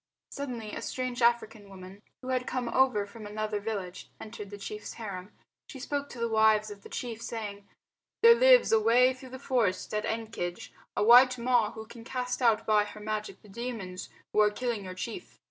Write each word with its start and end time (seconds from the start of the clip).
Suddenly 0.31 0.73
a 0.73 0.81
strange 0.81 1.21
African 1.21 1.69
woman, 1.69 2.01
who 2.23 2.29
had 2.29 2.47
come 2.47 2.67
over 2.69 3.05
from 3.05 3.27
another 3.27 3.59
village, 3.59 4.09
entered 4.19 4.49
the 4.49 4.57
chief's 4.57 4.93
harem. 4.93 5.31
She 5.67 5.77
spoke 5.79 6.09
to 6.09 6.19
the 6.19 6.27
wives 6.27 6.71
of 6.71 6.81
the 6.81 6.89
chief, 6.89 7.21
saying, 7.21 7.67
"There 8.23 8.33
lives 8.33 8.71
away 8.71 9.13
through 9.13 9.29
the 9.29 9.37
forest 9.37 9.93
at 9.93 10.05
Ekenge 10.05 10.71
a 10.97 11.03
white 11.03 11.37
Ma 11.37 11.69
who 11.73 11.85
can 11.85 12.03
cast 12.03 12.41
out 12.41 12.65
by 12.65 12.85
her 12.85 12.99
magic 12.99 13.43
the 13.43 13.47
demons 13.49 14.09
who 14.33 14.39
are 14.39 14.49
killing 14.49 14.85
your 14.85 14.95
chief. 14.95 15.37